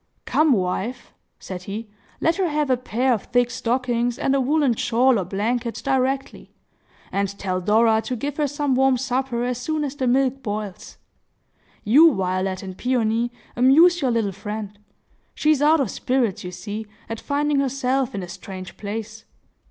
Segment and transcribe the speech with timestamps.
[0.25, 1.87] "Come wife," said he,
[2.19, 6.49] "let her have a pair of thick stockings and a woollen shawl or blanket directly;
[7.11, 10.97] and tell Dora to give her some warm supper as soon as the milk boils.
[11.83, 14.79] You, Violet and Peony, amuse your little friend.
[15.35, 19.25] She is out of spirits, you see, at finding herself in a strange place.